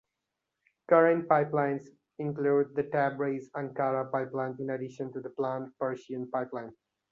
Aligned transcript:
Current 0.89 1.27
pipelines 1.29 1.85
include 2.17 2.73
the 2.73 2.81
Tabriz-Ankara 2.89 4.09
pipeline 4.11 4.55
in 4.57 4.71
addition 4.71 5.13
to 5.13 5.19
the 5.21 5.29
planned 5.29 5.77
Persian 5.77 6.27
Pipeline. 6.31 6.71